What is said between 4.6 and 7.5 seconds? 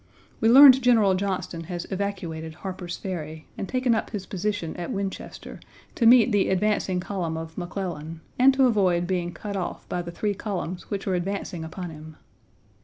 at Winchester, to meet the advancing column